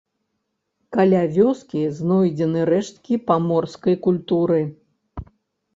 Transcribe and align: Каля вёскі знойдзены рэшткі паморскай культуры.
Каля 0.95 1.21
вёскі 1.35 1.81
знойдзены 1.99 2.61
рэшткі 2.73 3.21
паморскай 3.29 3.95
культуры. 4.09 4.61